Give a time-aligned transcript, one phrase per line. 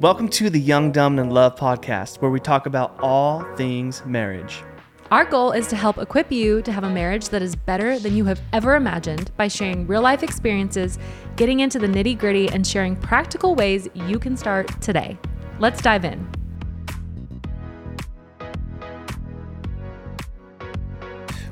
[0.00, 4.62] Welcome to the Young, Dumb, and Love podcast, where we talk about all things marriage.
[5.10, 8.16] Our goal is to help equip you to have a marriage that is better than
[8.16, 10.98] you have ever imagined by sharing real life experiences,
[11.36, 15.18] getting into the nitty gritty, and sharing practical ways you can start today.
[15.58, 16.26] Let's dive in.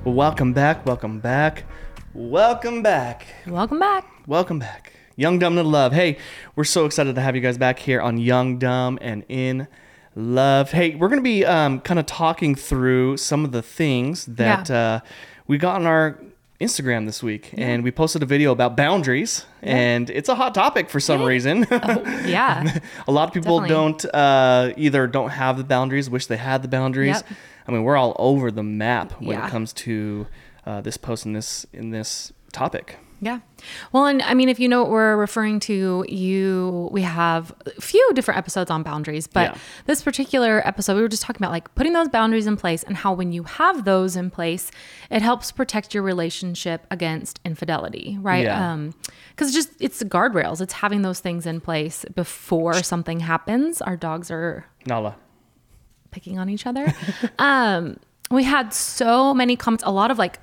[0.05, 1.65] Well, welcome back, welcome back,
[2.15, 4.07] welcome back, Welcome back.
[4.27, 4.95] welcome back.
[5.19, 5.93] Young, Dumb, and in Love.
[5.93, 6.17] Hey,
[6.55, 9.67] we're so excited to have you guys back here on Young, Dumb, and in
[10.15, 10.71] Love.
[10.71, 14.71] Hey, we're going to be um, kind of talking through some of the things that
[14.71, 15.01] uh,
[15.49, 16.21] we got on our
[16.61, 20.89] Instagram this week, and we posted a video about boundaries, and it's a hot topic
[20.89, 21.67] for some reason.
[21.69, 22.79] Yeah.
[23.09, 23.75] a lot of people Definitely.
[23.75, 27.25] don't uh, either don't have the boundaries, wish they had the boundaries.
[27.27, 27.27] Yep.
[27.67, 29.49] I mean, we're all over the map when Yeah.
[29.49, 30.29] it comes to
[30.65, 32.97] uh, this post in this in this topic.
[33.21, 33.41] Yeah.
[33.91, 37.81] Well, and I mean, if you know what we're referring to, you we have a
[37.81, 39.61] few different episodes on boundaries, but Yeah.
[39.87, 42.97] this particular episode, we were just talking about like putting those boundaries in place and
[42.97, 44.71] how when you have those in place,
[45.11, 48.45] it helps protect your relationship against infidelity, right?
[48.45, 48.73] Yeah.
[48.73, 48.95] Um,
[49.31, 50.61] because just it's the guardrails.
[50.61, 53.83] It's having those things in place before something happens.
[53.83, 55.17] Our dogs are Nala.
[56.13, 56.95] picking on each other.
[57.41, 57.97] um,
[58.31, 60.39] we had so many comments, a lot of like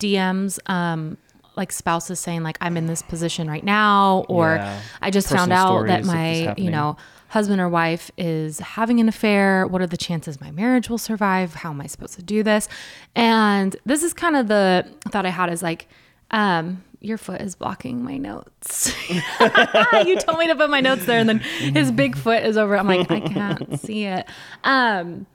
[0.00, 1.18] DMs, um,
[1.56, 4.80] like spouses saying like I'm in this position right now, or Yeah.
[5.00, 6.96] I just found out that stories of this my you know
[7.28, 9.66] husband or wife is having an affair.
[9.66, 11.54] What are the chances my marriage will survive?
[11.54, 12.68] How am I supposed to do this?
[13.14, 15.88] And this is kind of the thought I had is like.
[16.32, 18.92] Um, your foot is blocking my notes.
[19.10, 22.76] you told me to put my notes there, and then his big foot is over.
[22.76, 24.26] I'm like, I can't see it.
[24.64, 25.26] Um,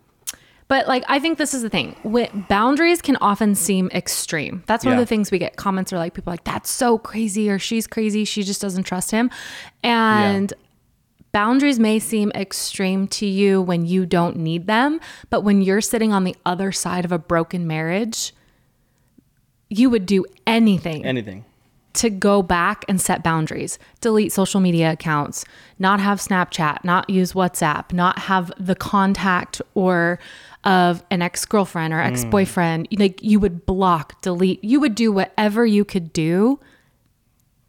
[0.71, 1.97] but like, I think this is the thing.
[2.03, 4.63] When, boundaries can often seem extreme.
[4.67, 4.99] That's one Yeah.
[4.99, 7.59] of the things we get comments are like, people are like, that's so crazy, or
[7.59, 8.23] she's crazy.
[8.23, 9.29] She just doesn't trust him.
[9.83, 10.53] And
[11.33, 15.01] boundaries may seem extreme to you when you don't need them.
[15.29, 18.33] But when you're sitting on the other side of a broken marriage,
[19.69, 21.43] you would do anything Anything.
[21.95, 25.43] to go back and set boundaries, delete social media accounts,
[25.79, 30.17] not have Snapchat, not use WhatsApp, not have the contact or
[30.63, 32.87] of an ex-girlfriend or ex-boyfriend.
[32.97, 34.63] Like you would block, delete.
[34.63, 36.59] You would do whatever you could do,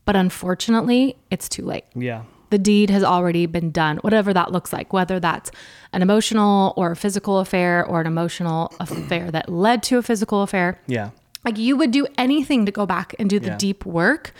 [0.04, 1.84] but unfortunately, it's too late.
[1.94, 2.22] Yeah.
[2.50, 5.50] The deed has already been done, whatever that looks like, whether that's
[5.94, 10.42] an emotional or a physical affair or an emotional affair that led to a physical
[10.42, 10.78] affair.
[10.86, 11.10] Yeah.
[11.46, 13.56] Like you would do anything to go back and do the Yeah.
[13.56, 14.34] deep work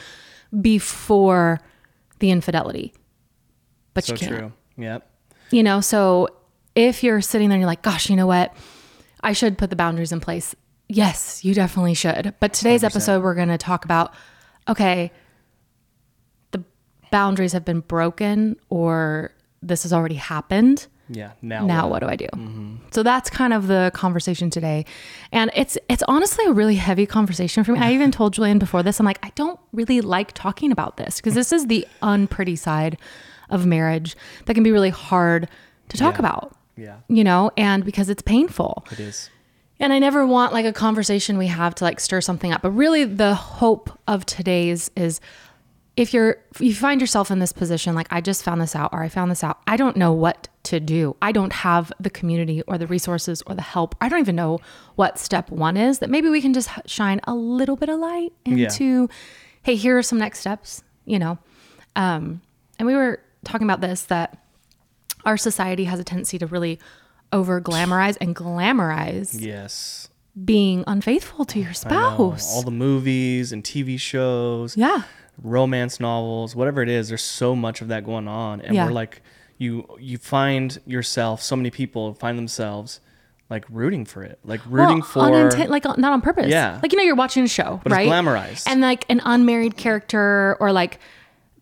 [0.60, 1.60] before
[2.19, 2.92] the infidelity.
[3.94, 4.36] But So you can't.
[4.38, 4.52] true.
[4.76, 5.10] Yep.
[5.50, 6.28] You know, so
[6.75, 8.55] if you're sitting there and you're like, gosh, you know what?
[9.21, 10.55] I should put the boundaries in place.
[10.88, 12.34] Yes, you definitely should.
[12.41, 14.12] But today's episode, we're going to talk about
[14.69, 15.11] okay,
[16.53, 16.62] the
[17.11, 19.32] boundaries have been broken or
[19.62, 21.32] this has already happened Yeah.
[21.43, 21.66] Now.
[21.66, 22.03] now what?
[22.03, 22.77] what do i do mm-hmm.
[22.91, 24.84] so that's kind of the conversation today
[25.31, 28.82] and it's it's honestly a really heavy conversation for me i even told julian before
[28.82, 32.56] this i'm like i don't really like talking about this because this is the unpretty
[32.56, 32.99] side
[33.50, 34.16] of marriage
[34.47, 35.49] that can be really hard
[35.91, 36.21] to talk Yeah.
[36.21, 36.97] about Yeah.
[37.09, 39.28] you know and because it's painful It is.
[39.78, 42.62] and I never want like a conversation we have to like stir something up.
[42.62, 45.21] But really the hope of today's is
[45.97, 48.91] if you're if you find yourself in this position like I just found this out
[48.94, 51.15] or I found this out, I don't know what to do.
[51.21, 53.94] I don't have the community or the resources or the help.
[54.00, 54.61] I don't even know
[54.94, 58.32] what step 1 is that maybe we can just shine a little bit of light
[58.47, 58.65] Yeah.
[58.65, 59.11] into
[59.62, 61.37] hey, here are some next steps, you know.
[61.97, 62.41] Um
[62.78, 64.38] and we were talking about this that
[65.25, 66.78] our society has a tendency to really
[67.33, 70.09] over glamorize and glamorize Yes.
[70.44, 72.53] being unfaithful to your spouse.
[72.55, 74.77] All the movies and TV shows.
[74.77, 75.03] yeah.
[75.43, 78.84] romance novels, whatever it is, there's so much of that going on, and Yeah.
[78.84, 79.22] we're like,
[79.56, 83.00] you you find yourself, so many people find themselves
[83.49, 85.21] like rooting for it, like rooting Well, for.
[85.22, 86.49] uninten- like uh, not on purpose.
[86.49, 86.78] Yeah.
[86.82, 88.09] Like you know you're watching a show, But it's right?
[88.09, 88.65] glamorized.
[88.66, 90.99] And like an unmarried character or like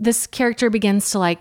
[0.01, 1.39] this character begins to like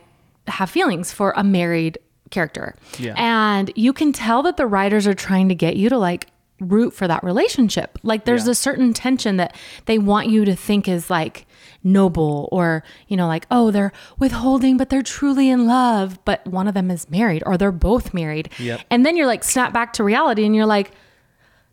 [0.47, 1.97] have feelings for a married
[2.29, 2.75] character.
[2.97, 3.13] Yeah.
[3.17, 6.27] And you can tell that the writers are trying to get you to like
[6.59, 7.97] root for that relationship.
[8.03, 8.51] Like there's Yeah.
[8.51, 9.55] a certain tension that
[9.85, 11.45] they want you to think is like
[11.83, 16.67] noble or, you know, like, oh, they're withholding, but they're truly in love, but one
[16.67, 18.49] of them is married or they're both married.
[18.59, 18.81] Yep.
[18.89, 20.91] And then you're like snap back to reality and you're like,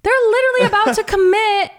[0.05, 1.73] they're literally about to commit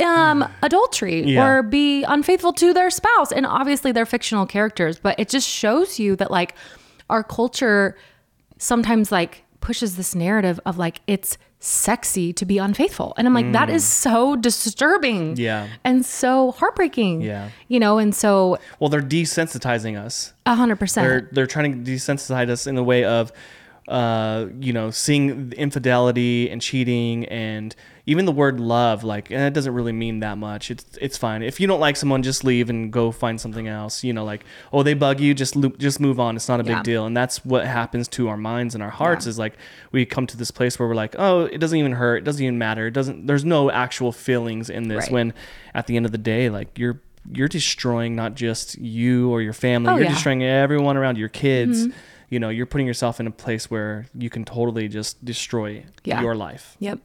[0.00, 1.46] um adultery Yeah.
[1.46, 6.00] or be unfaithful to their spouse and obviously they're fictional characters but it just shows
[6.00, 6.56] you that like
[7.08, 7.96] our culture
[8.64, 13.14] sometimes like pushes this narrative of like it's sexy to be unfaithful.
[13.16, 15.34] And I'm like, that is so disturbing.
[15.34, 15.38] Mm.
[15.38, 15.68] Yeah.
[15.82, 17.22] And so heartbreaking.
[17.22, 17.48] Yeah.
[17.68, 20.34] You know, and so Well, they're desensitizing us.
[20.44, 21.06] a hundred percent.
[21.06, 23.32] They're they're trying to desensitize us in the way of,
[23.88, 27.74] uh, you know, seeing infidelity and cheating and
[28.06, 29.02] even the word love.
[29.02, 30.70] Like, eh, it doesn't really mean that much.
[30.70, 31.42] It's it's fine.
[31.42, 34.04] If you don't like someone, just leave and go find something else.
[34.04, 36.36] You know, like oh they bug you, just loop, just move on.
[36.36, 36.76] It's not a Yeah.
[36.76, 37.06] big deal.
[37.06, 39.24] And that's what happens to our minds and our hearts.
[39.26, 39.30] Yeah.
[39.30, 39.54] Is like
[39.92, 42.18] we come to this place where we're like, oh, it doesn't even hurt.
[42.18, 42.86] It doesn't even matter.
[42.88, 43.26] It doesn't.
[43.26, 45.04] There's no actual feelings in this.
[45.04, 45.12] Right.
[45.12, 45.34] When
[45.74, 47.00] at the end of the day, like you're
[47.32, 49.88] you're destroying not just you or your family.
[49.90, 50.08] Oh, you're yeah.
[50.08, 50.14] Mm-hmm.
[50.14, 51.86] destroying everyone around your kids.
[52.30, 56.20] You know, you're putting yourself in a place where you can totally just destroy Yeah.
[56.22, 56.76] your life.
[56.80, 56.98] Yep.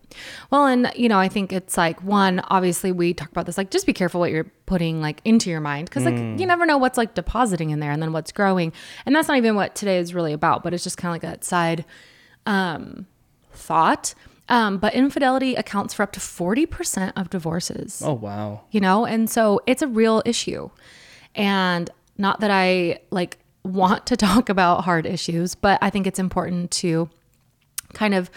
[0.51, 3.69] Well, and you know, I think it's like one, obviously we talk about this, like
[3.71, 5.89] just be careful what you're putting like into your mind.
[5.91, 6.39] Cause like Mm.
[6.39, 8.71] you never know what's like depositing in there and then what's growing.
[9.05, 11.31] And that's not even what today is really about, but it's just kind of like
[11.31, 11.85] that side
[12.45, 13.05] um
[13.53, 14.13] thought.
[14.47, 18.61] Um, but infidelity accounts for up to 40% of divorces Oh wow.
[18.71, 20.71] you know and so it's a real issue
[21.35, 21.87] and
[22.17, 23.37] not that i like
[23.69, 27.09] want to talk about hard issues but i think it's important to
[27.93, 28.29] kind of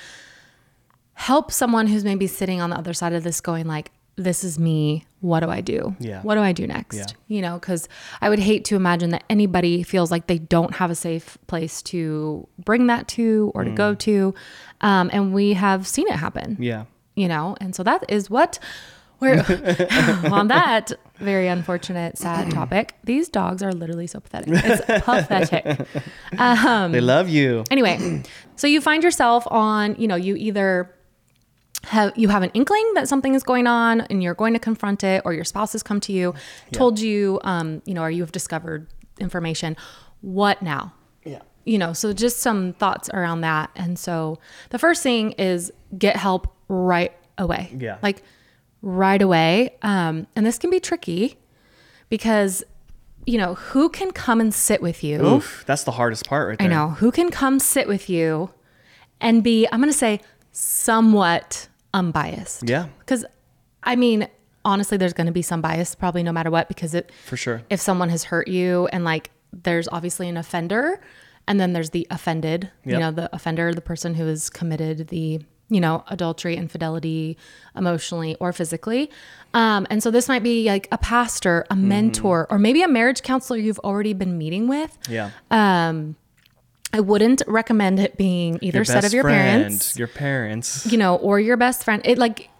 [1.15, 4.59] help someone who's maybe sitting on the other side of this going like this is
[4.59, 6.21] me what do i do Yeah.
[6.23, 7.07] what do i do next Yeah.
[7.29, 7.89] you know because
[8.21, 11.81] i would hate to imagine that anybody feels like they don't have a safe place
[11.85, 14.35] to bring that to or to go to
[14.81, 16.85] um, and we have seen it happen Yeah.
[17.15, 18.59] you know and so that is what
[20.33, 24.49] on that very unfortunate sad topic these dogs are literally so pathetic.
[24.53, 25.87] It's pathetic.
[26.39, 27.65] Um, they love you.
[27.71, 28.23] anyway
[28.57, 30.95] so you find yourself on you know you either
[31.85, 35.03] have you have an inkling that something is going on and you're going to confront
[35.05, 36.35] it or your spouse has come to you
[36.73, 38.87] told you um you know or you have discovered
[39.19, 39.77] information.
[40.21, 40.93] What now?
[41.25, 41.43] Yeah.
[41.65, 43.71] you know so just some thoughts around that.
[43.77, 44.39] And so
[44.71, 47.75] the first thing is get help right away.
[47.77, 47.99] Yeah.
[48.03, 48.23] like
[48.83, 51.39] right away um and this can be tricky
[52.09, 52.63] because
[53.27, 55.63] you know who can come and sit with you Oof.
[55.67, 56.67] That's the hardest part right there.
[56.67, 58.51] i know who can come sit with you
[59.21, 60.21] and be i'm going to say
[60.51, 62.87] somewhat unbiased Yeah.
[63.01, 63.25] because
[63.83, 64.29] i mean
[64.65, 67.63] honestly there's going to be some bias probably no matter what because it For sure.
[67.71, 71.01] if someone has hurt you and like there's obviously an offender
[71.47, 75.41] and then there's the offended you know the offender the person who has committed the
[75.73, 77.37] you know adultery infidelity
[77.77, 79.11] emotionally or physically
[79.55, 81.85] um, and so this might be like a pastor Mm-hmm.
[81.85, 85.31] a mentor or maybe a marriage counselor you've already been meeting with Yeah.
[85.51, 86.17] Um,
[86.93, 90.85] i wouldn't recommend it being either set of your friend, parents Your parents.
[90.93, 92.03] you know, or your best friend.
[92.05, 92.51] It like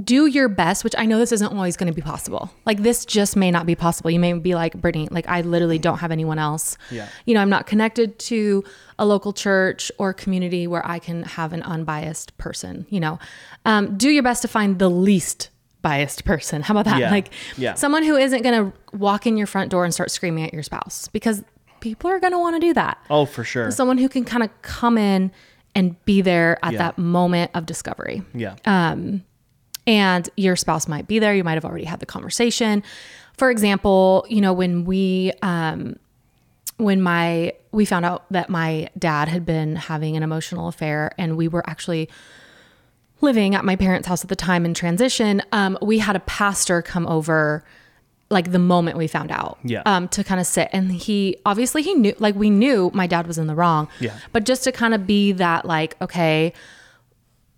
[0.00, 2.50] do your best, which I know this isn't always going to be possible.
[2.64, 4.10] Like this just may not be possible.
[4.10, 6.78] You may be like Brittany, like I literally don't have anyone else.
[6.90, 7.08] Yeah.
[7.26, 8.64] You know, I'm not connected to
[8.98, 12.86] a local church or community where I can have an unbiased person.
[12.88, 13.18] You know,
[13.66, 15.50] um, do your best to find the least
[15.82, 16.62] biased person.
[16.62, 16.98] How about that?
[16.98, 17.10] Yeah.
[17.10, 17.74] Like Yeah.
[17.74, 20.62] someone who isn't going to walk in your front door and start screaming at your
[20.62, 21.42] spouse because
[21.80, 23.70] people are going to want to do that Oh, for sure.
[23.72, 25.32] someone who can kind of come in
[25.74, 26.78] and be there at Yeah.
[26.78, 28.22] that moment of discovery.
[28.32, 28.54] yeah.
[29.86, 31.34] And your spouse might be there.
[31.34, 32.82] You might have already had the conversation.
[33.36, 35.96] For example, you know, when we, um,
[36.76, 41.36] when my, we found out that my dad had been having an emotional affair and
[41.36, 42.08] we were actually
[43.20, 46.82] living at my parents' house at the time in transition, um, we had a pastor
[46.82, 47.64] come over
[48.30, 49.82] like the moment we found out Yeah.
[49.84, 53.26] um, to kind of sit and he obviously he knew like we knew my dad
[53.26, 54.16] was in the wrong Yeah.
[54.32, 56.54] but just to kind of be that like okay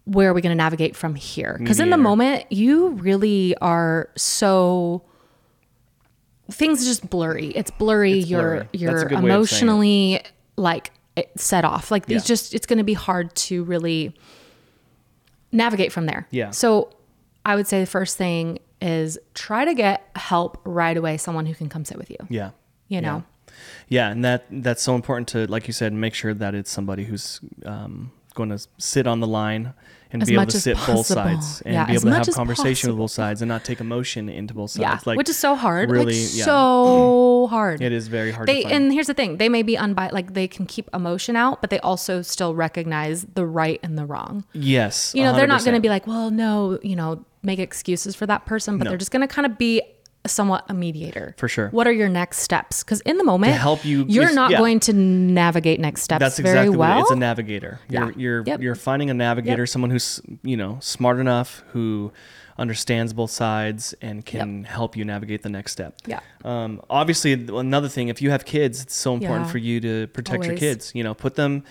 [0.07, 4.11] where are we going to navigate from here because in the moment you really are
[4.17, 5.03] so
[6.51, 8.69] things just blurry it's blurry It's you're blurry.
[8.73, 9.25] You're good way of saying it.
[9.25, 10.21] emotionally
[10.57, 10.91] like
[11.37, 12.27] set off like these Yeah.
[12.27, 14.15] just it's going to be hard to really
[15.53, 16.51] navigate from there Yeah.
[16.51, 16.91] so
[17.47, 21.55] i would say the first thing is try to get help right away someone who
[21.55, 22.51] can come sit with you yeah.
[22.89, 23.25] you know
[23.89, 27.05] Yeah, and that that's so important to, like you said, make sure that it's somebody
[27.05, 29.73] who's um, going to sit on the line
[30.11, 32.89] and As be able to sit both sides and Yeah, be able to have conversation
[32.91, 34.81] with both sides and not take emotion into both sides.
[34.81, 35.91] yeah Like, which is so hard.
[35.91, 36.45] Really, like yeah.
[36.45, 37.51] so mm.
[37.51, 37.83] hard.
[37.83, 39.39] It is very hard they to and here's the thing.
[39.39, 43.25] They may be unbi like they can keep emotion out but they also still recognize
[43.35, 44.45] the right and the wrong.
[44.53, 48.15] Yes, you know they're not going to be like well no you know make excuses
[48.15, 48.91] for that person but No.
[48.91, 49.83] they're just going to kind of be
[50.27, 51.69] somewhat a mediator For sure.
[51.69, 54.59] what are your next steps because in the moment to help you- you're not yeah.
[54.59, 57.81] going to navigate next steps That's very exactly what it- well it's a navigator.
[57.89, 58.13] You're Yeah.
[58.17, 58.63] you're Yep.
[58.63, 62.13] you're finding a navigator, someone who's you know smart enough who
[62.57, 65.97] understands both sides and can help you navigate the next step.
[66.07, 66.21] Yeah.
[66.45, 69.51] Um, obviously, another thing, if you have kids, it's so important Yeah.
[69.53, 70.93] for you to protect your kids.
[70.95, 71.65] You know, put them.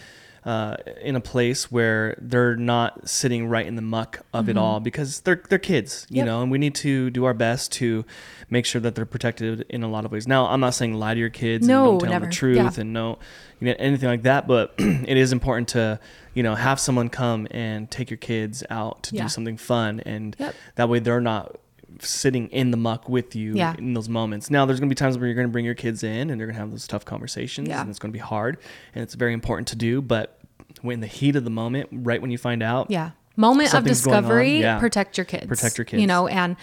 [0.46, 4.80] Uh, in a place where they're not sitting right in the muck of it all
[4.80, 6.18] because they're they're kids, you Mm-hmm.
[6.18, 6.26] Yep.
[6.26, 8.04] know, and we need to do our best to
[8.50, 10.28] make sure that they're protected in a lot of ways.
[10.28, 12.26] Now, I'm not saying lie to your kids No, and don't tell never.
[12.26, 12.72] them the truth Yeah.
[12.82, 13.20] and no,
[13.60, 14.48] you know, anything like that.
[14.48, 16.00] But it is important to,
[16.34, 19.24] you know, have someone come and take your kids out to Yeah.
[19.24, 20.56] do something fun, and Yep.
[20.76, 21.58] that way they're not
[22.00, 23.76] sitting in the muck with you Yeah.
[23.78, 24.50] in those moments.
[24.50, 26.40] Now, there's going to be times where you're going to bring your kids in and
[26.40, 27.82] they're going to have those tough conversations, Yeah.
[27.82, 28.58] and it's going to be hard,
[28.96, 30.02] and it's very important to do.
[30.02, 30.40] But
[30.82, 33.12] when the heat of the moment, right when you find out, Yeah.
[33.36, 34.80] Moment of going on, discovery, yeah.
[34.80, 35.48] protect your kids.
[35.48, 36.56] Protect your kids, You know, and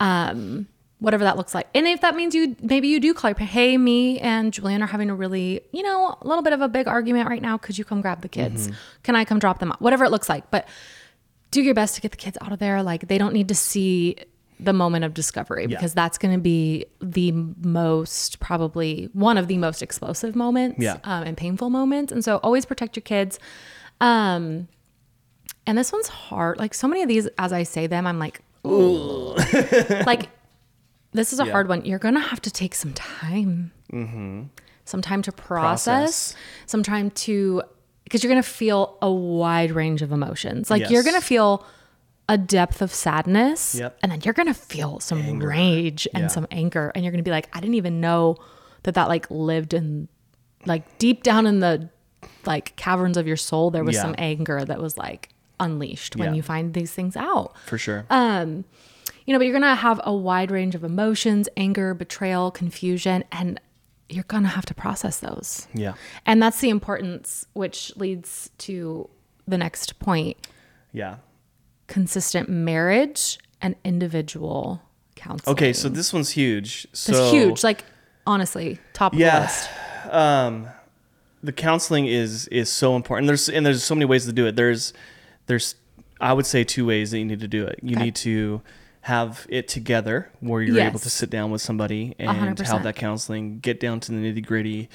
[0.00, 0.66] um,
[0.98, 1.66] whatever that looks like.
[1.74, 4.86] And if that means you, maybe you do call your hey, me and Julian are
[4.86, 7.56] having a really, you know, a little bit of a big argument right now.
[7.56, 8.66] Could you come grab the kids?
[8.66, 8.76] Mm-hmm.
[9.02, 9.80] Can I come drop them off?
[9.80, 10.50] Whatever it looks like.
[10.50, 10.68] But
[11.50, 12.82] do your best to get the kids out of there.
[12.82, 14.16] Like they don't need to see
[14.62, 19.56] the moment of discovery because that's going to be the most probably one of the
[19.58, 20.98] most explosive moments Yeah.
[21.04, 22.12] um, and painful moments.
[22.12, 23.38] And so always protect your kids.
[24.00, 24.68] Um,
[25.66, 26.58] and this one's hard.
[26.58, 29.34] Like so many of these, as I say them, I'm like, ooh.
[30.06, 30.28] like
[31.12, 31.52] this is a Yeah.
[31.52, 31.84] hard one.
[31.84, 33.72] You're gonna have to take some time,
[34.84, 36.34] some time to process, Process.
[36.66, 37.62] some time to
[38.04, 40.70] because you're gonna feel a wide range of emotions.
[40.70, 41.64] Like you're gonna feel
[42.30, 43.98] a depth of sadness, Yep.
[44.02, 46.28] and then you're gonna feel some rage and Yeah.
[46.28, 48.36] some anger, and you're gonna be like, I didn't even know
[48.84, 50.08] that that like lived in
[50.64, 51.88] like deep down in the
[52.46, 54.02] like caverns of your soul there was Yeah.
[54.02, 56.34] some anger that was like unleashed when Yeah.
[56.36, 58.06] you find these things out for sure.
[58.10, 58.64] um,
[59.26, 63.60] you know, but you're gonna have a wide range of emotions, anger, betrayal, confusion, and
[64.08, 65.66] you're gonna have to process those.
[65.74, 65.94] yeah,
[66.26, 69.08] And that's the importance, which leads to
[69.48, 70.36] the next point
[70.92, 71.16] yeah.
[71.90, 74.80] Consistent marriage and individual
[75.16, 75.52] counseling.
[75.52, 76.86] Okay, so this one's huge.
[76.94, 77.62] So it's huge.
[77.64, 77.84] Like,
[78.26, 79.40] honestly, top of the Yeah.
[79.42, 79.68] list.
[80.10, 80.68] um,
[81.42, 83.26] the counseling is is so important.
[83.26, 84.56] There's and there's so many ways to do it.
[84.56, 84.92] There's
[85.46, 85.74] there's
[86.20, 87.80] I would say two ways that you need to do it.
[87.82, 88.04] You Okay.
[88.04, 88.62] need to
[89.02, 92.66] have it together where you're able to sit down with somebody and 100%.
[92.66, 94.90] have that counseling, get down to the nitty gritty,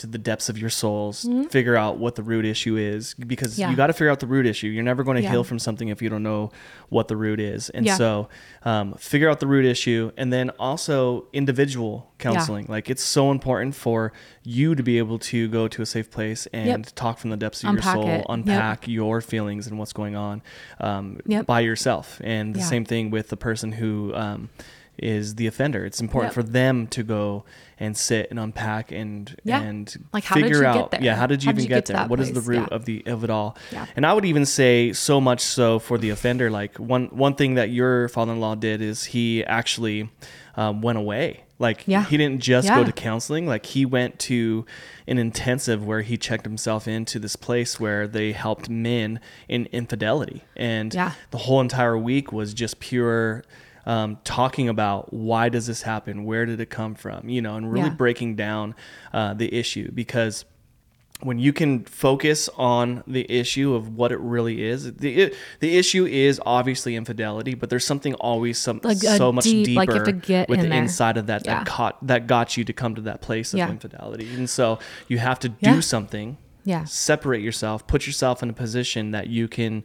[0.00, 3.60] to the depths of your souls, figure out what the root issue is because Mm-hmm.
[3.62, 3.70] Yeah.
[3.70, 4.66] you got to figure out the root issue.
[4.66, 5.30] You're never going to Yeah.
[5.30, 6.50] heal from something if you don't know
[6.88, 7.70] what the root is.
[7.70, 7.96] And Yeah.
[7.96, 8.28] so
[8.64, 12.66] um, figure out the root issue and then also individual counseling.
[12.68, 16.46] Like it's so important for you to be able to go to a safe place
[16.52, 16.86] and Yep.
[16.94, 18.16] talk from the depths of Unpack your soul, it.
[18.18, 18.26] Yep.
[18.28, 20.42] unpack your feelings and what's going on
[20.80, 21.46] um, Yep.
[21.46, 22.20] by yourself.
[22.24, 24.48] And the same thing with the person who um,
[25.02, 25.84] is the offender.
[25.84, 26.34] It's important Yep.
[26.34, 27.44] for them to go
[27.78, 29.60] and sit and unpack and Yeah.
[29.62, 31.02] and Like, how figure out there?
[31.02, 32.06] yeah how did you How even did you get, get there?
[32.08, 32.76] What is the root Yeah.
[32.76, 33.56] of the of it all?
[33.72, 33.86] Yeah.
[33.96, 36.50] And I would even say so much so for the offender.
[36.50, 40.10] Like one one thing that your father-in-law did is he actually
[40.56, 41.44] um, went away.
[41.58, 42.04] Like Yeah.
[42.04, 43.46] he didn't just go to counseling.
[43.46, 44.66] Like he went to
[45.06, 50.42] an intensive where he checked himself into this place where they helped men in infidelity,
[50.56, 51.12] and Yeah.
[51.30, 53.42] the whole entire week was just pure.
[53.90, 56.24] Um, talking about why does this happen?
[56.24, 57.28] Where did it come from?
[57.28, 57.94] You know, and really Yeah.
[57.94, 58.74] breaking down
[59.12, 60.44] uh, the issue because
[61.22, 66.06] when you can focus on the issue of what it really is, the the issue
[66.06, 69.94] is obviously infidelity, but there's something always some Like so much deep- deeper like you
[69.96, 70.78] have to get with the there.
[70.82, 71.58] inside of that Yeah.
[71.58, 73.70] that caught that got you to come to that place of Yeah.
[73.70, 74.78] infidelity, and so
[75.08, 75.80] you have to do Yeah.
[75.80, 76.84] something, Yeah.
[76.84, 79.82] separate yourself, put yourself in a position that you can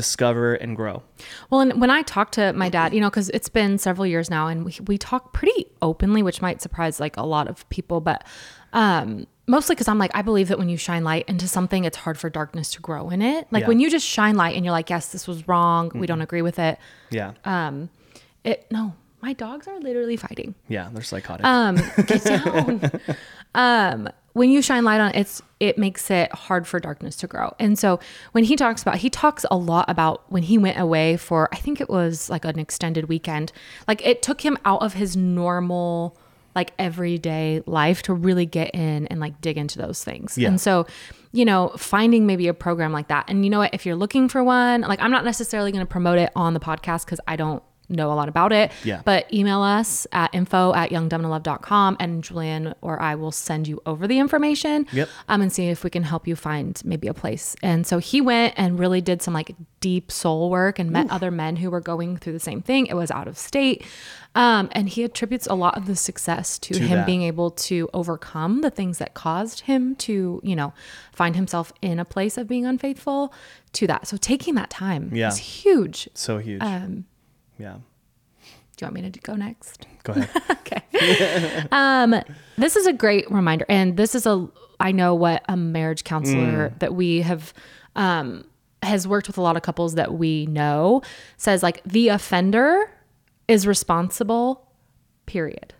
[0.00, 1.02] discover and grow.
[1.50, 4.30] Well, and when I talk to my dad, you know, because it's been several years
[4.30, 8.00] now, and we we talk pretty openly, which might surprise like a lot of people,
[8.00, 8.24] but
[8.72, 11.96] um, mostly because I'm like, I believe that when you shine light into something, it's
[11.96, 13.46] hard for darkness to grow in it.
[13.50, 13.68] Like Yeah.
[13.68, 16.42] when you just shine light and you're like, yes, this was wrong, we don't agree
[16.42, 16.78] with it.
[17.10, 17.88] Yeah, Um,
[18.44, 20.54] it no, my dogs are literally fighting.
[20.68, 21.44] yeah, they're psychotic.
[21.44, 21.76] Um,
[22.06, 22.90] get down.
[23.54, 27.26] um, when you shine light on it, it's it makes it hard for darkness to
[27.26, 27.52] grow.
[27.58, 27.98] And so
[28.32, 31.56] when he talks about he talks a lot about when he went away for I
[31.56, 33.52] think it was like an extended weekend.
[33.88, 36.16] Like it took him out of his normal
[36.54, 40.38] like everyday life to really get in and like dig into those things.
[40.38, 40.48] Yeah.
[40.48, 40.86] And so,
[41.32, 43.26] you know, finding maybe a program like that.
[43.28, 45.90] And you know what, if you're looking for one, like I'm not necessarily going to
[45.90, 48.70] promote it on the podcast cuz I don't know a lot about it.
[48.84, 49.02] Yeah.
[49.04, 54.06] But email us at info at youngdumbandlove.com and Julian or I will send you over
[54.06, 55.08] the information Yep.
[55.28, 57.56] um, and see if we can help you find maybe a place.
[57.62, 61.30] And so he went and really did some like deep soul work and met other
[61.30, 62.86] men who were going through the same thing.
[62.86, 63.84] It was out of state.
[64.34, 67.06] Um, and he attributes a lot of the success to, To him that.
[67.06, 70.72] being able to overcome the things that caused him to, you know,
[71.12, 73.32] find himself in a place of being unfaithful
[73.72, 74.06] to that.
[74.06, 75.28] So taking that time Yeah.
[75.28, 76.08] is huge.
[76.14, 76.60] so huge.
[76.62, 77.04] Um,
[77.58, 77.76] yeah,
[78.76, 79.86] do you want me to go next?
[80.04, 80.30] go ahead.
[80.50, 81.66] okay.
[81.72, 82.14] um,
[82.56, 84.48] this is a great reminder, and this is a
[84.80, 87.52] I know what a marriage counselor that we have
[87.96, 88.44] um,
[88.82, 91.02] has worked with a lot of couples that we know
[91.36, 92.90] says like the offender
[93.48, 94.66] is responsible.
[95.26, 95.74] Period.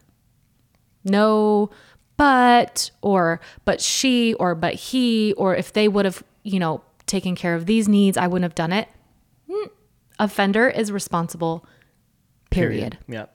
[1.05, 1.71] No,
[2.17, 7.35] but or but she or but he or if they would have you know taken
[7.37, 8.89] care of these needs, I wouldn't have done it.
[9.49, 9.71] Mm.
[10.19, 11.65] Offender is responsible.
[12.51, 12.99] Period.
[13.09, 13.35] Yep.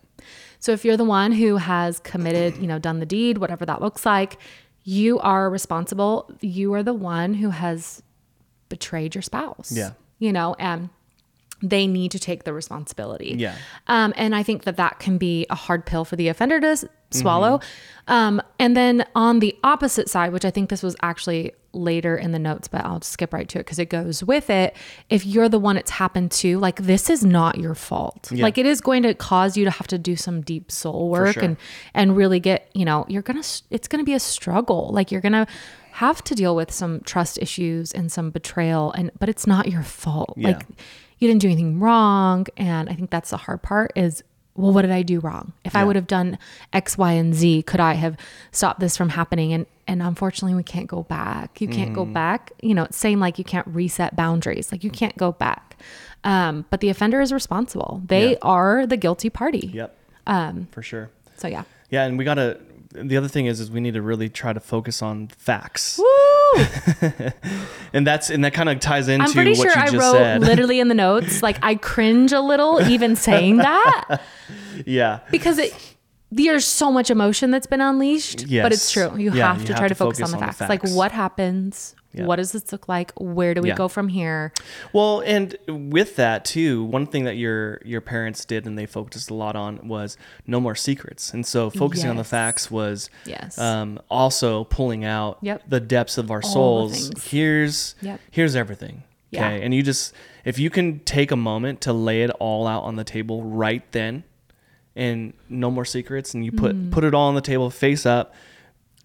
[0.59, 3.81] So if you're the one who has committed, you know, done the deed, whatever that
[3.81, 4.37] looks like,
[4.83, 6.31] you are responsible.
[6.41, 8.01] You are the one who has
[8.69, 9.71] betrayed your spouse.
[9.71, 9.91] Yeah.
[10.19, 10.89] You know, and
[11.61, 13.35] they need to take the responsibility.
[13.37, 13.55] Yeah.
[13.87, 16.89] Um, and I think that that can be a hard pill for the offender to
[17.11, 17.61] swallow.
[18.07, 22.31] Um, and then on the opposite side, which I think this was actually later in
[22.31, 24.75] the notes, but I'll skip right to it because it goes with it.
[25.09, 28.31] If you're the one it's happened to, like this is not your fault.
[28.31, 31.33] Like it is going to cause you to have to do some deep soul work
[31.33, 31.43] sure.
[31.43, 31.57] and
[31.93, 34.89] and really get, you know, you're gonna it's gonna be a struggle.
[34.91, 35.47] Like you're gonna
[35.91, 39.83] have to deal with some trust issues and some betrayal and but it's not your
[39.83, 40.33] fault.
[40.37, 40.49] Yeah.
[40.49, 40.65] Like
[41.19, 42.47] you didn't do anything wrong.
[42.57, 44.23] And I think that's the hard part is,
[44.55, 45.53] well, what did I do wrong?
[45.65, 46.37] If I would have done
[46.73, 48.15] X, Y, and Z, could I have
[48.51, 49.51] stopped this from happening?
[49.53, 51.59] And and unfortunately, we can't go back.
[51.59, 51.95] You can't Mm.
[51.95, 52.51] go back.
[52.61, 54.71] You know, it's saying like you can't reset boundaries.
[54.71, 55.77] Like you can't go back.
[56.23, 58.01] Um, but the offender is responsible.
[58.05, 58.37] They Yeah.
[58.43, 59.71] are the guilty party.
[59.73, 59.93] Yep.
[60.25, 61.09] Um, for sure.
[61.35, 61.63] So yeah.
[61.89, 62.59] Yeah, and we gotta.
[62.95, 66.63] The other thing is, is we need to really try to focus on facts, Woo!
[67.93, 69.97] and that's and that kind of ties into I'm pretty what sure you I just
[69.97, 70.41] wrote said.
[70.41, 74.21] literally in the notes, like I cringe a little even saying that.
[74.85, 75.73] yeah, because it
[76.31, 79.73] there's so much emotion that's been unleashed but it's true you Yeah, have you to
[79.73, 80.69] have try to focus, focus on the on the facts.
[80.69, 82.25] like what happens Yeah.
[82.25, 83.75] what does this look like where do we Yeah.
[83.75, 84.53] go from here
[84.93, 89.29] Well, and with that too, one thing that your your parents did and they focused
[89.29, 90.15] a lot on was
[90.45, 91.33] no more secrets.
[91.33, 93.57] And so focusing on the facts was Yes.
[93.57, 95.63] um, also pulling out Yep.
[95.67, 97.11] the depths of our the souls.
[97.29, 98.19] Here's Yep.
[98.31, 99.03] here's everything.
[99.31, 99.47] Yeah.
[99.47, 99.63] Okay.
[99.65, 100.13] And you just
[100.45, 103.81] if you can take a moment to lay it all out on the table right
[103.91, 104.23] then
[104.95, 106.91] and no more secrets and you put Mm.
[106.91, 108.33] put it all on the table face up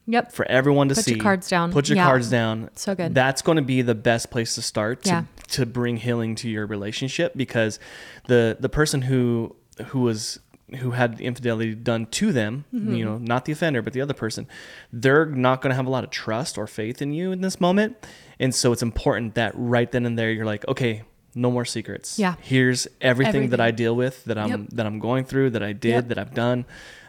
[0.09, 1.11] yep for everyone to Put see.
[1.13, 1.71] your cards down.
[1.73, 2.07] Put your Yeah.
[2.07, 2.71] cards down.
[2.75, 3.15] So good.
[3.15, 5.23] That's going to be the best place to start to, Yeah.
[5.53, 7.79] to bring healing to your relationship because
[8.27, 9.55] the the person who
[9.89, 10.41] who was
[10.81, 12.95] who had the infidelity done to them, Mm-hmm.
[12.95, 14.47] you know, not the offender, but the other person,
[14.93, 17.59] they're not going to have a lot of trust or faith in you in this
[17.61, 17.97] moment.
[18.39, 22.19] And so it's important that right then and there you're like, okay, no more secrets.
[22.19, 22.35] Yeah.
[22.43, 24.61] Here's everything, that I deal with, that I'm Yep.
[24.73, 26.09] that I'm going through, that I did, Yep.
[26.09, 26.67] that I've done,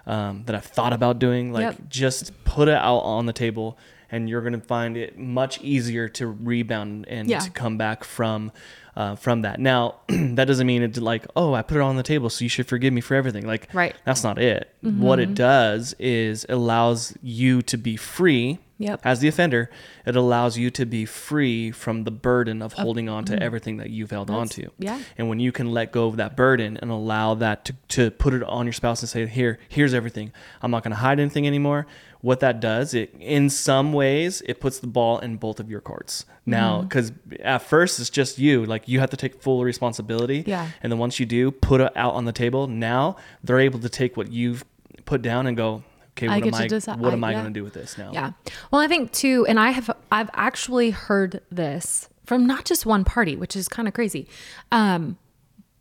[0.10, 1.54] um, that I've thought about doing.
[1.54, 1.90] Like Yep.
[1.90, 3.78] just put it out on the table
[4.12, 7.40] and you're going to find it much easier to rebound and Yeah.
[7.40, 8.52] to come back from
[8.96, 12.04] uh, from that now that doesn't mean it's like oh i put it on the
[12.04, 13.96] table so you should forgive me for everything like Right.
[14.04, 19.02] that's not it what it does is allows you to be free Yep.
[19.04, 19.70] as the offender
[20.06, 23.90] it allows you to be free from the burden of holding on to everything that
[23.90, 25.00] you've held on to yeah.
[25.18, 28.34] and when you can let go of that burden and allow that to, to put
[28.34, 30.32] it on your spouse and say, here, here's everything.
[30.62, 31.86] I'm not going to hide anything anymore.
[32.22, 35.82] What that does, it in some ways, it puts the ball in both of your
[35.82, 36.26] courts.
[36.46, 36.88] Now, Mm-hmm.
[36.88, 37.12] because
[37.44, 40.44] at first it's just you, like you have to take full responsibility.
[40.48, 40.68] Yeah.
[40.82, 42.68] And then once you do, put it out on the table.
[42.68, 44.64] Now they're able to take what you've
[45.06, 45.84] put down and go,
[46.20, 47.42] okay, I what get am to I, decide- what am I yeah.
[47.42, 48.12] going to do with this now?
[48.14, 48.32] Yeah.
[48.72, 53.04] Well, I think too, and I have I've actually heard this from not just one
[53.04, 54.28] party, which is kind of crazy.
[54.72, 55.18] Um,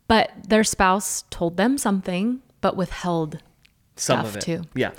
[0.06, 3.42] but their spouse told them something, but withheld
[3.96, 4.40] Some stuff of it.
[4.40, 4.62] too.
[4.74, 4.92] Yeah.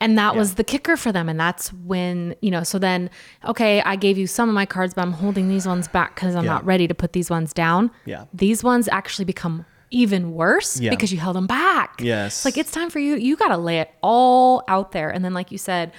[0.00, 1.28] And that was the kicker for them.
[1.28, 3.08] And that's when, you know, so then,
[3.44, 6.34] okay, I gave you some of my cards, but I'm holding these ones back because
[6.34, 6.54] I'm Yeah.
[6.54, 7.92] not ready to put these ones down.
[8.06, 8.24] Yeah.
[8.34, 10.90] These ones actually become even worse Yeah.
[10.90, 12.00] because you held them back.
[12.00, 12.38] Yes.
[12.38, 13.16] It's like it's time for you.
[13.16, 15.10] You got to lay it all out there.
[15.10, 15.92] And then, like you said,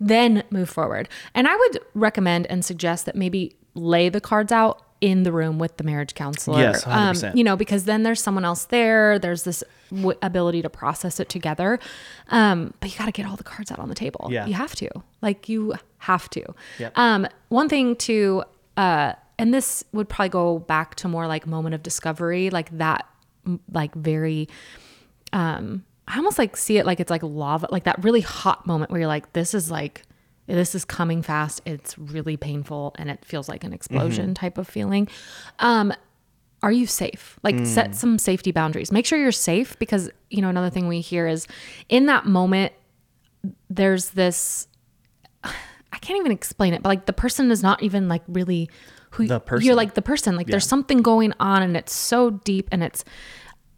[0.00, 1.08] then move forward.
[1.34, 5.60] And I would recommend and suggest that maybe lay the cards out in the room
[5.60, 6.58] with the marriage counselor.
[6.60, 7.36] Yes, 100%.
[7.36, 9.18] you know, because then there's someone else there.
[9.20, 9.62] There's this
[9.94, 11.78] w- ability to process it together.
[12.30, 14.26] Um, but you got to get all the cards out on the table.
[14.30, 14.46] Yeah.
[14.46, 14.88] You have to.
[15.22, 16.42] Like you have to.
[16.80, 16.98] Yep.
[16.98, 18.42] Um, one thing to,
[18.76, 23.06] uh, and this would probably go back to more like moment of discovery, like that,
[23.72, 24.48] like very,
[25.32, 28.90] um, I almost like see it like it's like lava, like that really hot moment
[28.90, 30.02] where you're like, this is like,
[30.46, 31.60] this is coming fast.
[31.66, 35.08] It's really painful and it feels like an explosion type of feeling.
[35.58, 35.92] Um,
[36.62, 37.38] are you safe?
[37.42, 38.90] Like set some safety boundaries.
[38.90, 41.46] Make sure you're safe because, you know, another thing we hear is
[41.88, 42.72] in that moment,
[43.70, 44.66] there's this,
[45.44, 48.68] I can't even explain it, but like the person is not even like really
[49.10, 49.66] who The person.
[49.66, 50.36] you're like the person.
[50.36, 53.04] Like there's something going on and it's so deep and it's,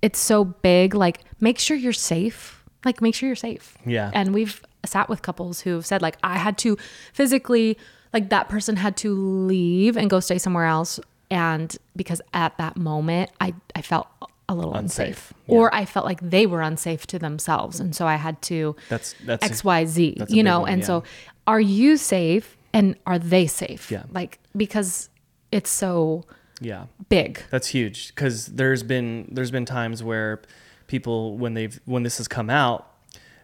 [0.02, 0.94] it's so big.
[0.94, 2.64] Like make sure you're safe.
[2.84, 3.76] Like make sure you're safe.
[3.86, 4.10] Yeah.
[4.14, 6.76] And we've sat with couples who've said like I had to
[7.12, 7.76] physically
[8.12, 10.98] like that person had to leave and go stay somewhere else
[11.30, 14.08] and because at that moment I I felt
[14.48, 15.54] a little unsafe, Unsafe, yeah.
[15.54, 19.14] or I felt like they were unsafe to themselves and so I had to That's
[19.24, 20.60] that's XYZ, that's you know?
[20.60, 20.86] one, and yeah.
[20.86, 21.04] so
[21.46, 23.90] are you safe and are they safe?
[23.90, 24.04] Yeah.
[24.12, 25.08] Like, because
[25.52, 26.24] it's so
[26.60, 26.86] yeah.
[27.08, 27.42] big.
[27.50, 30.40] That's huge because there's been there's been times where
[30.86, 32.86] people when they've when this has come out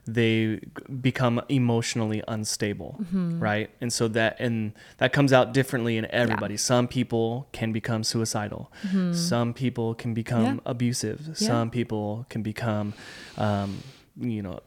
[0.08, 0.60] they
[1.00, 3.40] become emotionally unstable Mm-hmm.
[3.40, 8.04] right and so that and that comes out differently in everybody some people can become
[8.04, 8.70] suicidal
[9.12, 10.54] some people can become Mm-hmm.
[10.64, 10.70] Yeah.
[10.70, 11.34] abusive Yeah.
[11.34, 12.94] some people can become
[13.36, 13.78] um,
[14.20, 14.60] you know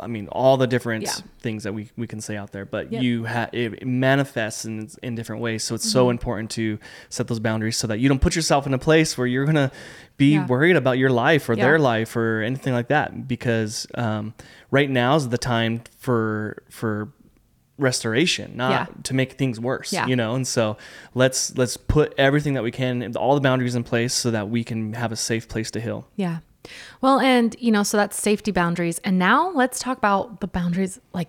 [0.00, 1.12] i mean all the different Yeah.
[1.40, 3.02] things that we, we can say out there but Yep.
[3.02, 5.92] you it, manifests in, in different ways so it's Mm-hmm.
[5.92, 9.18] so important to set those boundaries so that you don't put yourself in a place
[9.18, 9.70] where you're gonna
[10.16, 10.46] be Yeah.
[10.46, 11.64] worried about your life or Yeah.
[11.64, 14.34] their life or anything like that because um,
[14.70, 17.08] right now is the time for for
[17.78, 18.86] restoration not Yeah.
[19.02, 20.06] to make things worse Yeah.
[20.06, 20.78] you know and so
[21.14, 24.64] let's let's put everything that we can all the boundaries in place so that we
[24.64, 26.38] can have a safe place to heal Yeah.
[27.00, 28.98] Well, and, you know, so that's safety boundaries.
[29.04, 31.28] And now let's talk about the boundaries like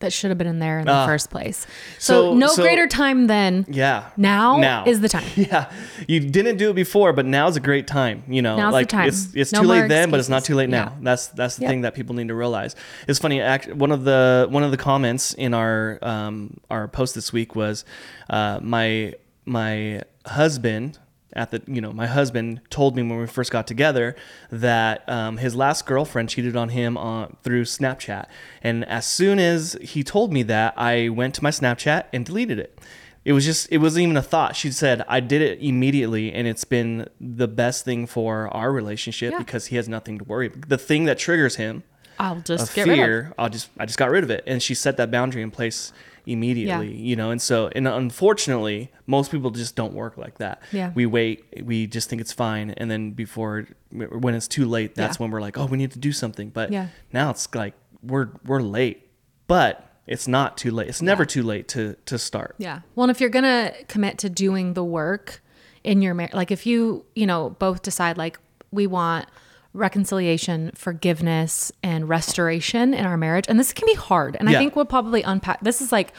[0.00, 1.06] that should have been in there in the Ah.
[1.06, 1.66] first place.
[1.98, 5.24] So, So- no so- greater time than yeah now, now is the time.
[5.36, 5.70] yeah
[6.06, 8.88] you didn't do it before but now's a great time you know Now's the like
[8.88, 9.08] time.
[9.08, 10.86] it's it's No too late then but it's not too late Yeah.
[10.86, 11.70] now that's that's the Yep.
[11.70, 12.76] thing that people need to realize
[13.08, 13.40] it's funny
[13.72, 17.84] one of the one of the comments in our um our post this week was
[18.28, 19.14] uh my
[19.46, 20.98] my husband
[21.34, 24.14] at the you know my husband told me when we first got together
[24.50, 28.26] that um, his last girlfriend cheated on him on through Snapchat
[28.62, 32.58] and as soon as he told me that I went to my Snapchat and deleted
[32.58, 32.78] it
[33.24, 36.46] it was just it wasn't even a thought she said i did it immediately and
[36.46, 39.38] it's been the best thing for our relationship Yeah.
[39.38, 40.68] because he has nothing to worry about.
[40.68, 41.84] the thing that triggers him
[42.18, 43.04] I'll just get rid of.
[43.04, 45.50] fear i'll just i just got rid of it and she set that boundary in
[45.50, 45.90] place
[46.26, 50.90] immediately you know and so and unfortunately most people just don't work like that Yeah.
[50.94, 55.16] we wait we just think it's fine and then before when it's too late that's
[55.18, 55.22] Yeah.
[55.24, 56.88] when we're like oh we need to do something but Yeah.
[57.12, 59.08] now it's like we're we're late
[59.46, 62.80] but it's not too late it's never too late to to start Yeah.
[62.94, 65.42] Well, and if you're going to commit to doing the work
[65.82, 68.38] in your marriage, like if you, you know, both decide like
[68.70, 69.26] we want
[69.74, 74.36] reconciliation, forgiveness, and restoration in our marriage, and this can be hard.
[74.40, 74.56] And Yeah.
[74.56, 76.12] I think we'll probably unpack this is like,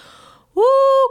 [0.54, 0.64] woo,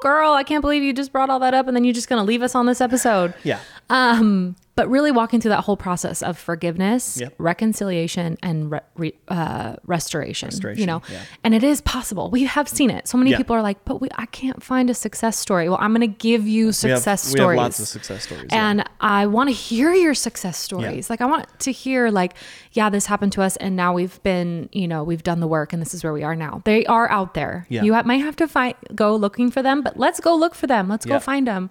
[0.03, 2.21] girl, I can't believe you just brought all that up and then you're just going
[2.21, 3.35] to leave us on this episode.
[3.43, 3.59] yeah
[3.91, 7.35] Um, but really walking through that whole process of forgiveness, Yep.
[7.39, 11.21] reconciliation, and re- re- uh, restoration, You know, yeah.
[11.45, 12.31] and it is possible.
[12.31, 13.07] We have seen it.
[13.07, 13.37] So many Yeah.
[13.37, 16.17] people are like, "But we, I can't find a success story." Well, I'm going to
[16.19, 17.59] give you we have, success we stories.
[17.59, 18.69] have lots of success stories yeah.
[18.71, 21.09] And I want to hear your success stories.
[21.09, 22.35] Like I want to hear like,
[22.73, 25.73] yeah, this happened to us and now we've been, you know, we've done the work
[25.73, 26.63] and this is where we are now.
[26.65, 27.67] They are out there.
[27.69, 27.83] Yeah.
[27.85, 30.89] You might have to find go looking for them, but let's go look for them.
[30.89, 31.71] Let's go find them.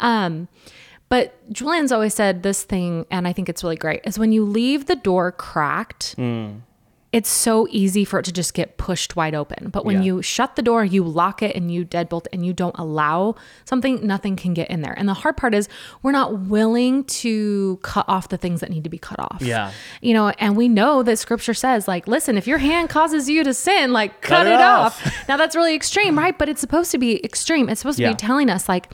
[0.00, 0.48] Um
[1.08, 4.44] but Julian's always said this thing and I think it's really great is when you
[4.44, 6.48] leave the door cracked, Hmm.
[7.10, 9.70] it's so easy for it to just get pushed wide open.
[9.70, 10.02] But when Yeah.
[10.16, 14.06] you shut the door, you lock it and you deadbolt and you don't allow something,
[14.06, 14.92] nothing can get in there.
[14.92, 15.70] And the hard part is
[16.02, 19.38] we're not willing to cut off the things that need to be cut off.
[19.40, 19.70] Yeah.
[20.02, 23.42] You know, and we know that scripture says, like, listen, if your hand causes you
[23.42, 25.06] to sin, like, cut, Cut it, it off.
[25.06, 25.28] off.
[25.30, 26.36] now that's really extreme, right?
[26.36, 27.70] But it's supposed to be extreme.
[27.70, 28.10] It's supposed to Yeah.
[28.10, 28.92] be telling us, like,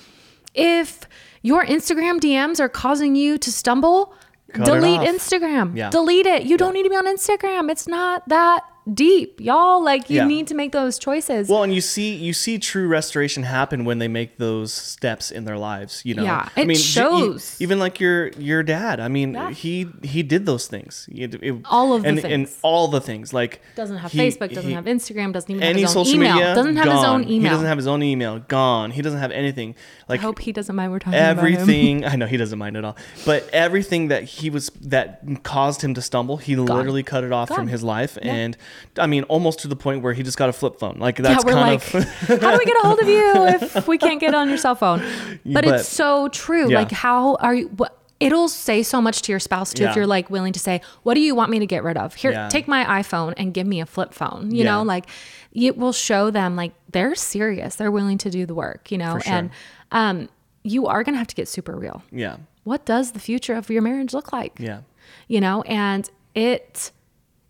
[0.54, 1.00] if
[1.44, 4.14] your Instagram DMs are causing you to stumble,
[4.54, 5.00] Cut delete.
[5.02, 5.76] Instagram.
[5.76, 5.90] Yeah.
[5.90, 6.44] Delete it.
[6.44, 7.70] You don't need to be on Instagram.
[7.70, 9.82] It's not that deep, y'all.
[9.82, 10.26] Like you Yeah.
[10.26, 11.48] need to make those choices.
[11.48, 15.44] Well, and you see you see true restoration happen when they make those steps in
[15.44, 16.02] their lives.
[16.04, 17.56] You know, Yeah, I it mean, j- e- shows.
[17.60, 19.00] even like your your dad.
[19.00, 19.50] I mean, Yeah.
[19.50, 21.08] he he did those things.
[21.10, 22.58] It- it- All of the and, and things.
[22.62, 23.32] all the things.
[23.32, 26.04] Like doesn't have he- Facebook, doesn't he- have Instagram, doesn't even have any his own
[26.04, 26.34] social email.
[26.36, 26.54] media.
[26.54, 27.42] doesn't have his own email.
[27.42, 28.38] He doesn't have his own email.
[28.48, 28.90] Gone.
[28.90, 29.74] He doesn't have anything.
[30.08, 31.38] Like I hope he doesn't mind we're talking about him.
[31.38, 32.94] everything i know he doesn't mind at all
[33.24, 37.48] but everything that he was that caused him to stumble he literally cut it off
[37.48, 38.32] from his life Yeah.
[38.34, 38.56] and
[38.98, 41.22] i mean almost to the point where he just got a flip phone like Yeah,
[41.24, 43.32] that's we're kind like, of how do we get a hold of you
[43.76, 45.00] if we can't get on your cell phone?
[45.44, 46.70] But, But- it's so true.
[46.70, 46.78] Yeah.
[46.80, 47.68] Like, how are you?
[47.68, 50.80] What, it'll say so much to your spouse too if you're like willing to say,
[51.02, 52.14] "What do you want me to get rid of?
[52.14, 52.48] Here, Yeah.
[52.48, 54.70] take my iPhone and give me a flip phone." You Yeah.
[54.76, 55.06] know, like
[55.52, 57.76] it will show them like they're serious.
[57.76, 58.90] They're willing to do the work.
[58.90, 59.32] You know, sure.
[59.34, 59.50] and
[59.92, 60.28] um,
[60.62, 62.02] you are gonna have to get super real.
[62.10, 64.52] yeah What does the future of your marriage look like?
[64.58, 64.80] yeah
[65.28, 66.90] you know and it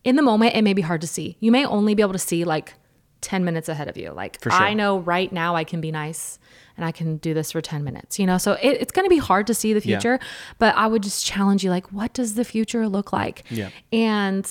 [0.04, 2.18] in the moment it may be hard to see you may only be able to
[2.18, 2.74] see like
[3.22, 4.52] 10 minutes ahead of you like sure.
[4.52, 6.38] i know right now i can be nice
[6.76, 9.10] and i can do this for 10 minutes you know so it, it's going to
[9.10, 9.98] be hard to see the Yeah.
[9.98, 10.18] future
[10.58, 13.70] but i would just challenge you like what does the future look like Yeah.
[13.92, 14.46] and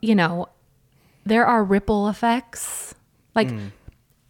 [0.00, 0.48] you know
[1.26, 2.94] there are ripple effects.
[3.34, 3.70] Like Mm.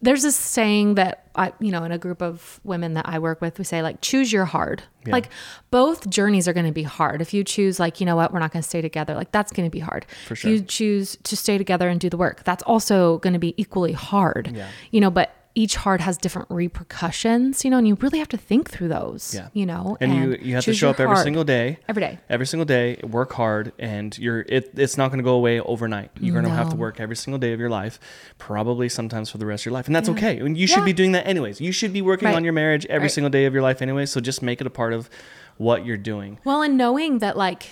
[0.01, 3.41] there's this saying that I, you know, in a group of women that I work
[3.41, 4.83] with, we say like choose your hard.
[5.05, 5.13] Yeah.
[5.13, 5.29] Like
[5.71, 7.21] both journeys are going to be hard.
[7.21, 9.51] If you choose like, you know what, we're not going to stay together, like that's
[9.51, 10.05] going to be hard.
[10.25, 10.51] For If sure.
[10.51, 13.91] you choose to stay together and do the work, that's also going to be equally
[13.91, 14.51] hard.
[14.55, 14.69] Yeah.
[14.91, 18.37] You know, but each heart has different repercussions, you know, and you really have to
[18.37, 19.33] think through those.
[19.33, 19.47] Yeah.
[19.53, 21.23] You know, And, you you have to show up every hard.
[21.23, 21.77] single day.
[21.87, 22.19] Every day.
[22.29, 26.11] Every single day, work hard, and you're it, it's not going to go away overnight.
[26.19, 27.99] You're going to have to work every single day of your life,
[28.37, 30.37] probably sometimes for the rest of your life, and that's okay.
[30.39, 30.85] And you should Yeah.
[30.85, 31.61] be doing that anyways.
[31.61, 32.35] You should be working Right.
[32.35, 33.11] on your marriage every Right.
[33.11, 34.05] single day of your life anyway.
[34.05, 35.09] So just make it a part of
[35.57, 36.37] what you're doing.
[36.43, 37.69] Well, and knowing that like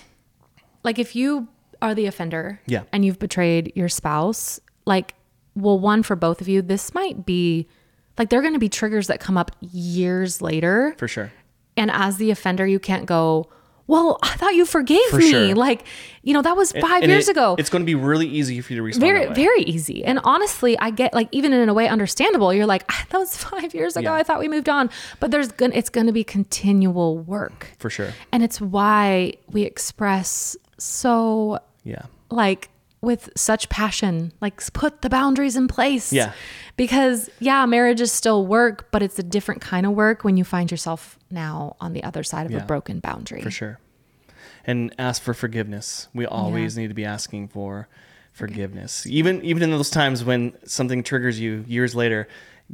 [0.83, 1.47] like if you
[1.81, 2.83] are the offender Yeah.
[2.93, 5.15] and you've betrayed your spouse, like
[5.55, 7.67] well one for both of you, this might be
[8.17, 10.95] like there are going to be triggers that come up years later.
[10.97, 11.31] For sure.
[11.75, 13.49] And as the offender, you can't go,
[13.87, 15.55] "Well, I thought you forgave For me." sure.
[15.55, 15.85] Like,
[16.21, 17.55] you know, that was 5 And years it- ago.
[17.57, 19.01] It's going to be really easy for you to respond.
[19.01, 20.03] very very easy.
[20.05, 22.53] And honestly, I get like even in a way understandable.
[22.53, 24.11] You're like, "Ah, "That was 5 years ago.
[24.11, 24.19] Yeah.
[24.19, 24.89] I thought we moved on."
[25.19, 27.71] But there's going to it's going to be continual work.
[27.79, 28.13] For sure.
[28.31, 32.03] And it's why we express so Yeah.
[32.29, 32.69] like
[33.03, 36.11] with such passion, like put the boundaries in place.
[36.13, 36.31] Yeah.
[36.77, 40.43] Because yeah, marriage is still work, but it's a different kind of work when you
[40.45, 42.63] find yourself now on the other side of Yeah.
[42.63, 43.41] a broken boundary.
[43.41, 43.79] For sure.
[44.65, 46.07] And ask for forgiveness.
[46.13, 47.89] We always need to be asking for
[48.31, 49.05] forgiveness.
[49.05, 52.27] Even even in those times when something triggers you years later,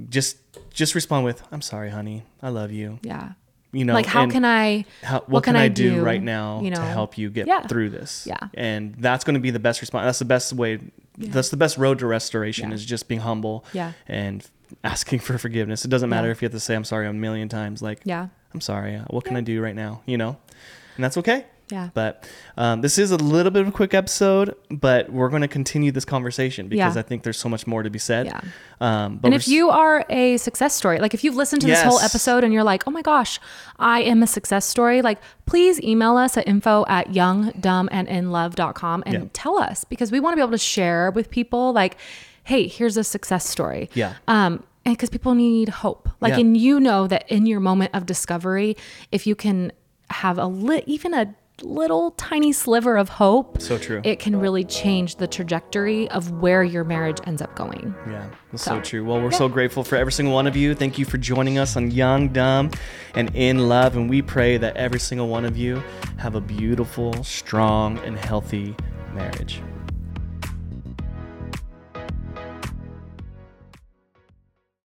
[0.09, 0.37] just
[0.71, 2.23] just respond with, "I'm sorry, honey.
[2.43, 3.31] I love you." Yeah.
[3.71, 6.77] You know, like how can I how, what, can, I, do, right now you know,
[6.77, 7.67] to help you get Yeah.
[7.67, 8.25] through this?
[8.27, 8.37] Yeah.
[8.55, 10.05] And that's going to be the best response.
[10.05, 10.79] That's the best way.
[11.17, 12.75] That's the best road to restoration Yeah.
[12.75, 13.91] is just being humble Yeah.
[14.07, 14.43] and
[14.83, 15.85] asking for forgiveness.
[15.85, 16.31] It doesn't matter Yeah.
[16.31, 17.81] if you have to say, I'm sorry a million times.
[17.83, 18.29] Like, Yeah.
[18.53, 18.95] I'm sorry.
[18.95, 20.01] uh, What can I do right now?
[20.07, 20.37] You know,
[20.95, 21.45] and that's okay.
[21.71, 21.89] Yeah.
[21.93, 22.27] But
[22.57, 25.91] um, this is a little bit of a quick episode, but we're going to continue
[25.91, 26.99] this conversation because Yeah.
[26.99, 28.25] I think there's so much more to be said.
[28.25, 28.41] Yeah.
[28.81, 31.81] Um, but And if you are a success story, like if you've listened to this
[31.83, 33.39] whole episode and you're like, oh my gosh,
[33.77, 39.23] I am a success story, like please email us at info at youngdumbandinlove.com and Yeah.
[39.33, 41.97] tell us because we want to be able to share with people like,
[42.43, 43.89] hey, here's a success story.
[43.93, 44.13] Yeah.
[44.27, 46.09] Um, and because people need hope.
[46.21, 46.39] Like, Yeah.
[46.39, 48.75] and you know that in your moment of discovery,
[49.11, 49.71] if you can
[50.09, 54.01] have a lit, even a little tiny sliver of hope, So true.
[54.03, 57.93] it can really change the trajectory of where your marriage ends up going.
[58.07, 59.05] Yeah, that's so, So, true.
[59.05, 60.75] Well, we're so grateful for every single one of you.
[60.75, 62.71] Thank you for joining us on Young, Dumb,
[63.15, 63.95] and In Love.
[63.95, 65.81] And we pray that every single one of you
[66.17, 68.75] have a beautiful, strong, and healthy
[69.13, 69.61] marriage.